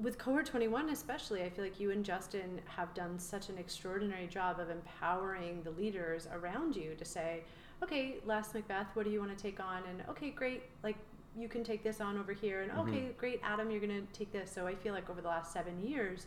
[0.00, 4.26] with cohort 21 especially i feel like you and justin have done such an extraordinary
[4.26, 7.44] job of empowering the leaders around you to say
[7.82, 10.96] okay les macbeth what do you want to take on and okay great like
[11.36, 12.78] you can take this on over here and Mhm.
[12.88, 15.52] okay great adam you're going to take this so i feel like over the last
[15.52, 16.26] seven years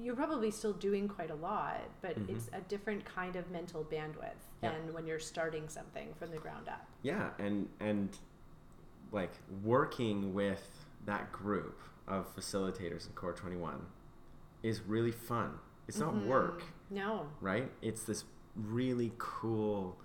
[0.00, 2.28] you're probably still doing quite a lot but Mhm.
[2.30, 4.72] it's a different kind of mental bandwidth Yeah.
[4.72, 8.16] than when you're starting something from the ground up Yeah, and and
[9.12, 13.86] like working with that group of facilitators in Cohort 21
[14.62, 15.58] is really fun.
[15.86, 16.26] It's not Mhm.
[16.26, 16.62] work.
[16.90, 17.70] no right?
[17.82, 18.24] It's this
[18.56, 19.98] really cool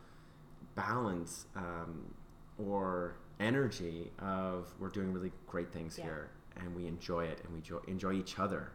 [0.75, 2.13] balance um,
[2.57, 6.05] or energy of we're doing really great things Yeah.
[6.05, 8.71] here and we enjoy it and we jo- enjoy each other,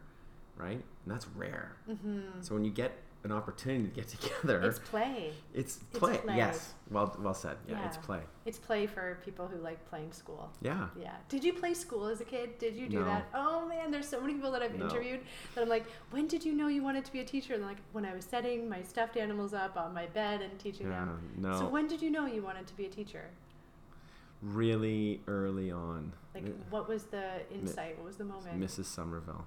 [0.57, 0.83] right?
[1.05, 1.77] And that's rare.
[1.88, 2.40] mm-hmm.
[2.40, 2.93] So when you get
[3.25, 6.19] an opportunity to get together, it's play it's it's play.
[6.19, 6.37] play.
[6.37, 7.57] Yes, well, well said.
[7.67, 8.21] Yeah, it's play.
[8.45, 10.51] It's play for people who like playing school.
[10.61, 10.88] Yeah.
[11.01, 11.14] Yeah.
[11.31, 12.59] Did you play school as a kid?
[12.59, 13.05] Did you do No.
[13.07, 13.27] that?
[13.35, 14.85] Oh man, there's so many people that I've No.
[14.85, 15.21] interviewed
[15.55, 17.55] that I'm like, when did you know you wanted to be a teacher?
[17.55, 20.88] And like, when I was setting my stuffed animals up on my bed and teaching
[20.88, 21.31] Yeah, them.
[21.38, 21.59] no.
[21.61, 23.25] So when did you know you wanted to be a teacher?
[24.43, 26.12] really early on.
[26.35, 27.97] Like, what was the insight?
[27.97, 28.61] What was the moment?
[28.61, 28.85] Mrs.
[28.87, 29.47] Somerville.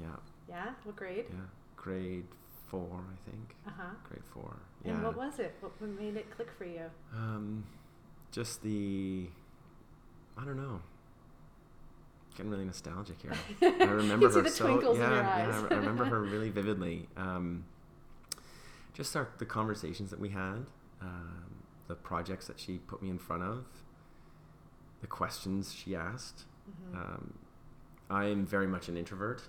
[0.00, 0.16] Yeah,
[0.48, 0.70] yeah.
[0.84, 1.26] What grade?
[1.30, 1.36] yeah.
[1.76, 2.24] Grade
[2.70, 3.54] four, I think.
[3.66, 3.94] Uh huh.
[4.08, 4.56] Grade four.
[4.84, 4.92] Yeah.
[4.92, 5.54] And what was it?
[5.60, 6.90] What made it click for you?
[7.14, 7.64] Um,
[8.32, 9.26] just the,
[10.36, 10.80] I don't know.
[12.36, 13.32] Getting really nostalgic here.
[13.62, 15.62] I remember her so twinkles in yeah, yeah.
[15.70, 17.08] I I remember her really vividly.
[17.16, 17.64] Um,
[18.92, 20.66] just our, the conversations that we had,
[21.00, 21.44] um,
[21.88, 23.64] the projects that she put me in front of,
[25.00, 26.44] the questions she asked.
[26.68, 26.96] Mhm.
[26.96, 27.34] Um,
[28.10, 29.42] I'm very much an introvert,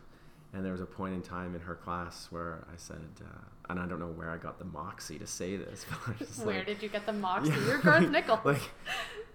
[0.53, 3.25] and there was a point in time in her class where I said, uh,
[3.69, 6.57] and I don't know where I got the moxie to say this, but just Where
[6.57, 7.51] like, did you get the moxie?
[7.51, 8.39] Yeah, You're Garth like- Nickel.
[8.43, 8.61] like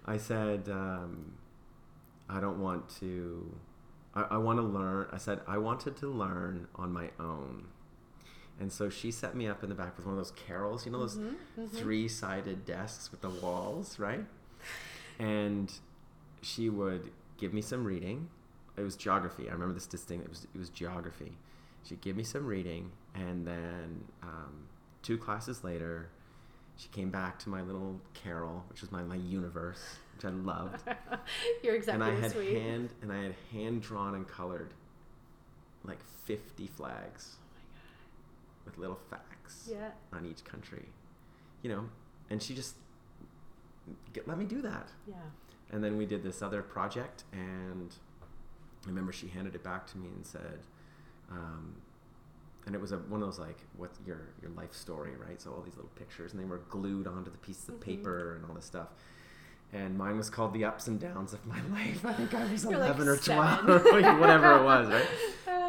[0.06, 1.32] I said, um,
[2.28, 3.54] I don't want to.
[4.14, 5.06] I, I want to learn.
[5.12, 7.66] I said I wanted to learn on my own,
[8.58, 10.84] and so she set me up in the back with one of those carols.
[10.86, 11.70] You know those Mhm, mhm.
[11.70, 14.24] three-sided desks with the walls, right?
[15.18, 15.72] And
[16.40, 18.28] she would give me some reading.
[18.82, 19.48] It was geography.
[19.48, 20.24] I remember this distinct.
[20.24, 21.32] It was it was geography.
[21.84, 24.66] She'd give me some reading, and then um,
[25.02, 26.08] two classes later,
[26.76, 29.82] she came back to my little carol, which was my, my universe,
[30.16, 30.80] which I loved.
[31.62, 32.56] You're exactly and I had sweet.
[32.60, 34.74] hand and I had hand drawn and colored
[35.84, 37.36] like fifty flags
[38.64, 39.90] with little facts Yeah.
[40.12, 40.86] on each country,
[41.62, 41.84] you know.
[42.30, 42.74] And she just
[44.12, 44.88] get, let me do that.
[45.06, 45.14] Yeah.
[45.70, 47.92] And then we did this other project, and
[48.84, 50.60] I remember she handed it back to me and said,
[51.30, 51.74] um,
[52.66, 55.40] and it was a, one of those like, what's your your life story, right?
[55.40, 57.80] So all these little pictures, and they were glued onto the pieces of Mhm.
[57.80, 58.88] paper and all this stuff.
[59.72, 62.62] And mine was called "The Ups and Downs of My Life." I think I was
[62.64, 63.78] You're like eleven or twelve, or
[64.18, 65.06] whatever it was, right?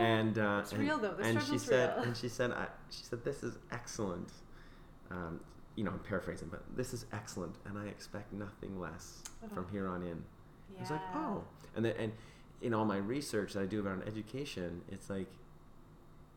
[0.02, 1.13] And uh, It's and, real, though.
[1.13, 2.06] The and she struggle's said, real.
[2.06, 4.32] and she said, I, she said, this is excellent.
[5.12, 5.39] Um,
[5.76, 9.71] you know, I'm paraphrasing, but this is excellent, and I expect nothing less from Uh-huh.
[9.71, 10.23] here on in.
[10.71, 10.78] yeah.
[10.78, 11.43] I was like, oh,
[11.76, 12.12] and then and
[12.63, 15.28] in all my research that I do around education, it's like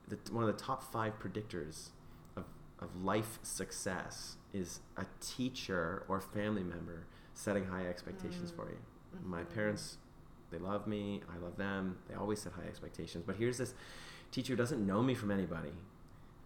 [0.09, 1.91] the, one of the top five predictors
[2.37, 2.45] of,
[2.81, 8.57] of life success is a teacher or family member setting high expectations Mm.
[8.57, 8.79] for you.
[9.25, 9.55] My Mhm.
[9.55, 9.99] parents,
[10.51, 11.97] they love me, I love them.
[12.09, 13.25] They always set high expectations.
[13.27, 13.75] But here's this
[14.31, 15.73] teacher who doesn't know me from anybody.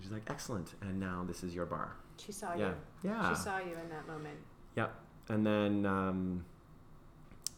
[0.01, 1.97] She's like, excellent, and now this is your bar.
[2.19, 2.69] She saw yeah,
[3.03, 3.11] you.
[3.11, 4.39] yeah, She saw you in that moment.
[4.77, 4.89] yeah.
[5.29, 6.45] And then, um,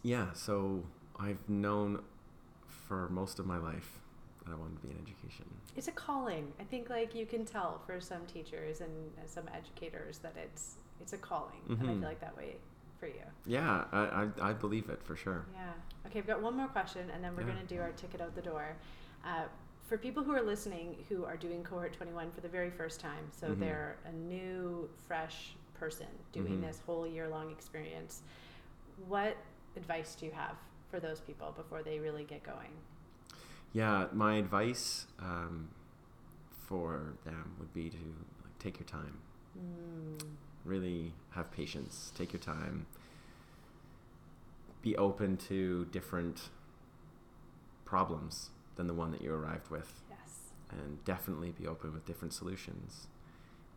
[0.03, 0.33] yeah.
[0.35, 0.85] So
[1.19, 2.03] I've known
[2.93, 3.89] for most of my life
[4.45, 5.47] that I wanted to be in education.
[5.79, 6.53] It's a calling.
[6.61, 8.91] I think like you can tell for some teachers and
[9.25, 12.01] some educators that it's it's a calling, and I Mhm.
[12.01, 12.57] feel like that way
[13.01, 13.25] for you.
[13.47, 14.01] Yeah, I,
[14.43, 15.47] I, I believe it for sure.
[15.55, 15.73] Yeah.
[16.07, 17.55] Okay, I've got one more question, and then we're Yeah.
[17.55, 18.77] going to do our ticket out the door.
[19.25, 19.47] Uh,
[19.89, 23.25] for people who are listening who are doing cohort 21 for the very first time,
[23.33, 23.59] so Mhm.
[23.59, 26.67] they're a new, fresh person doing Mhm.
[26.67, 28.23] this whole year long experience,
[29.09, 29.37] what
[29.77, 30.57] advice do you have
[30.93, 32.71] for those people before they really get going?
[33.73, 35.71] Yeah, my advice um,
[36.67, 39.17] for them would be to like, take your time.
[39.59, 40.23] Mm.
[40.65, 42.13] Really have patience.
[42.15, 42.87] Take your time.
[44.83, 46.51] Be open to different
[47.87, 50.51] problems than the one that you arrived with, Yes.
[50.71, 53.07] and definitely be open with different solutions.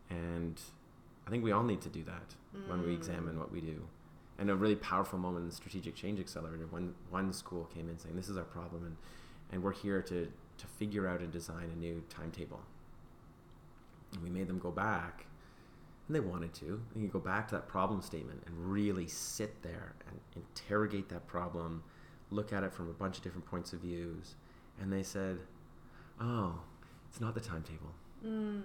[0.09, 0.59] And
[1.25, 2.35] I think we all need to do that
[2.67, 2.97] when we Mm.
[2.97, 3.87] examine what we do.
[4.37, 8.15] And a really powerful moment in Strategic Change Accelerator, when one school came in saying,
[8.15, 8.97] "This is our problem," and
[9.51, 12.61] and we're here to to figure out and design a new timetable.
[14.13, 15.25] And we made them go back,
[16.07, 16.81] and they wanted to.
[16.93, 21.27] And you go back to that problem statement and really sit there and interrogate that
[21.27, 21.83] problem,
[22.31, 24.35] look at it from a bunch of different points of views,
[24.79, 25.39] and they said,
[26.19, 26.61] "Oh,
[27.09, 27.93] it's not the timetable."
[28.25, 28.63] Mm.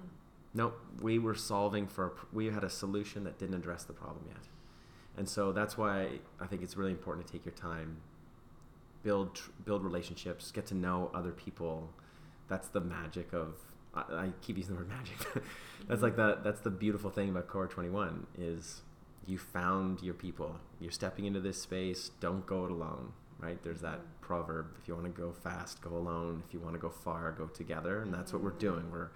[0.52, 3.92] Nope, we were solving for, a pr- we had a solution that didn't address the
[3.92, 4.48] problem yet.
[5.16, 7.98] And so that's why I think it's really important to take your time,
[9.02, 11.90] build tr- build relationships, get to know other people.
[12.48, 13.54] That's the magic of
[13.94, 15.16] I, I keep using the word magic.
[15.88, 18.82] that's like the that's the beautiful thing about Cohort 21 is
[19.26, 20.56] you found your people.
[20.80, 23.62] You're stepping into this space, don't go it alone, right?
[23.62, 24.20] There's that Mhm.
[24.20, 26.42] proverb, if you want to go fast, go alone.
[26.46, 28.00] If you want to go far, go together.
[28.00, 28.58] And that's what we're Mhm.
[28.60, 28.90] doing.
[28.90, 29.08] We're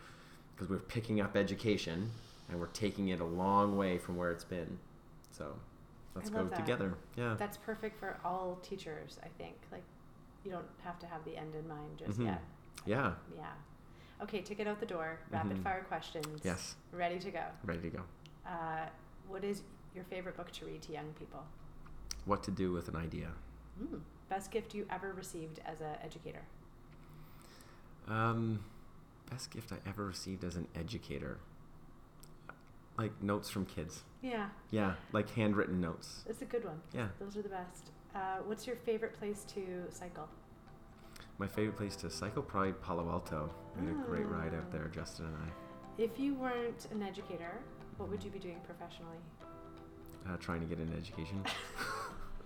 [0.54, 2.10] because we're picking up education
[2.48, 4.78] and we're taking it a long way from where it's been.
[5.32, 5.56] So
[6.14, 6.56] let's go that.
[6.56, 6.94] together.
[7.16, 7.34] Yeah.
[7.38, 9.56] That's perfect for all teachers, I think.
[9.72, 9.82] Like,
[10.44, 12.26] you don't have to have the end in mind just Mhm.
[12.26, 12.42] yet.
[12.86, 13.14] Yeah.
[13.34, 13.52] Yeah.
[14.22, 15.18] Okay, ticket out the door.
[15.30, 15.62] Rapid Mhm.
[15.62, 16.40] fire questions.
[16.44, 16.76] Yes.
[16.92, 17.44] Ready to go.
[17.64, 18.02] Ready to go.
[18.46, 18.88] Uh,
[19.26, 19.62] what is
[19.94, 21.44] your favorite book to read to young people?
[22.24, 23.32] What to do with an idea?
[23.80, 24.00] Mm.
[24.28, 26.42] Best gift you ever received as an educator?
[28.06, 28.64] Um,
[29.30, 31.38] best gift I ever received as an educator.
[32.96, 34.02] Like notes from kids.
[34.22, 36.24] Yeah, Yeah, like handwritten notes.
[36.28, 36.80] It's a good one.
[36.94, 37.08] Yeah.
[37.20, 37.90] Those are the best.
[38.14, 40.28] Uh, what's your favorite place to cycle?
[41.38, 43.52] My favorite place to cycle probably Palo Alto.
[43.78, 46.02] We had a great ride out there, Justin and I.
[46.02, 47.58] If you weren't an educator,
[47.96, 49.18] what would you be doing professionally?
[50.28, 51.44] Uh, trying to get an education.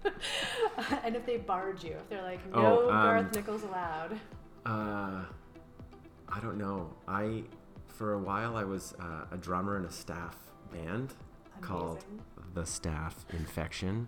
[1.04, 4.18] and if they barred you, if they're like, Oh, no um, Garth Nichols allowed.
[4.64, 5.24] Uh,
[6.28, 6.94] I don't know.
[7.06, 7.42] I
[7.98, 10.36] for a while I was uh, a drummer in a staff
[10.72, 11.12] band
[11.60, 12.04] called
[12.54, 14.06] the Staff Infection,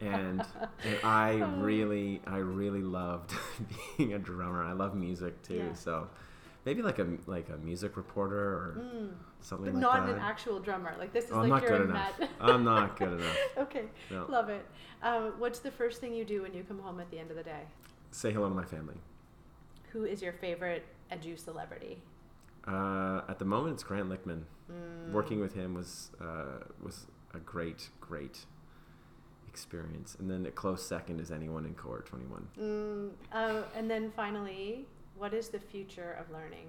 [0.00, 0.44] and
[0.84, 3.32] and I really I really loved
[3.96, 4.64] being a drummer.
[4.64, 5.72] I love music too, Yeah.
[5.74, 6.08] so
[6.64, 9.10] maybe like a like a music reporter or Mm.
[9.40, 10.12] something But like not that.
[10.12, 10.92] Not an actual drummer.
[10.98, 12.18] Like this is Oh, I'm like not you're good enough.
[12.18, 12.30] Matt.
[12.40, 13.36] I'm not good enough.
[13.58, 14.26] okay, No.
[14.28, 14.66] love it.
[15.04, 17.36] Um, what's the first thing you do when you come home at the end of
[17.36, 17.62] the day?
[18.10, 18.96] Say hello to my family.
[19.92, 22.02] Who is your favorite edu celebrity?
[22.66, 24.42] Uh, at the moment, it's Grant Lichtman.
[24.70, 25.12] Mm.
[25.12, 28.46] Working with him was uh, was a great, great
[29.46, 30.16] experience.
[30.18, 32.48] And then a close second is anyone in cohort 21.
[32.58, 36.66] Mm, uh, and then finally, what is the future of learning?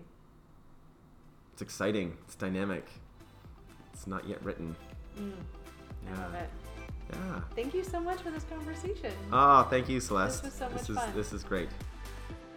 [1.53, 2.17] It's exciting.
[2.25, 2.86] It's dynamic.
[3.93, 4.75] It's not yet written.
[5.17, 5.31] Mm,
[6.08, 6.49] I love it.
[7.12, 7.41] Yeah.
[7.55, 9.13] Thank you so much for this conversation.
[9.31, 10.43] Oh, thank you, Celeste.
[10.43, 11.13] was so much this is fun.
[11.15, 11.69] this is great.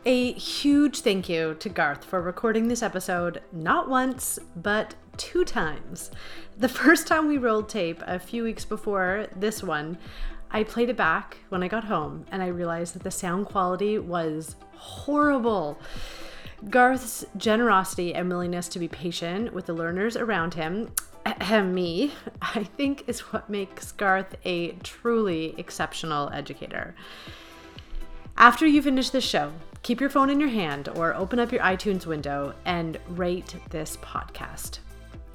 [0.05, 6.13] A huge thank you to Garth for recording this episode not once, but two times.
[6.57, 9.99] The first time we rolled tape a few weeks before this one,
[10.53, 13.99] I played it back when I got home and I realized that the sound quality
[13.99, 15.81] was horrible.
[16.71, 20.93] Garth's generosity and willingness to be patient with the learners around him,
[21.51, 26.95] me, I think is what makes Garth a truly exceptional educator.
[28.37, 29.53] After you finish this show,
[29.83, 33.97] keep your phone in your hand or open up your iTunes window and rate this
[33.99, 34.79] podcast.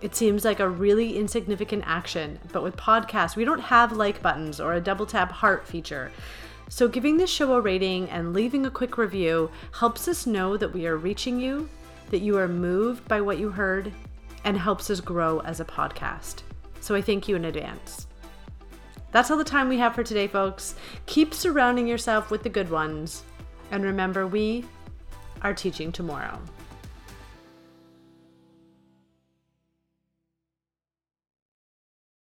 [0.02, 4.60] It seems like a really insignificant action, but with podcasts, we don't have like buttons
[4.60, 6.12] or a double tap heart feature.
[6.68, 10.74] So, giving this show a rating and leaving a quick review helps us know that
[10.74, 11.70] we are reaching you,
[12.10, 13.94] that you are moved by what you heard,
[14.44, 16.42] and helps us grow as a podcast.
[16.82, 18.08] So, I thank you in advance.
[19.12, 20.76] That's all the time we have for today, folks.
[21.06, 23.24] Keep surrounding yourself with the good ones.
[23.72, 24.66] And remember, we
[25.42, 26.40] are teaching tomorrow.